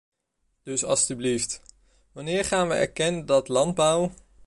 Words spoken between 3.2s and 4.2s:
dat landbouw...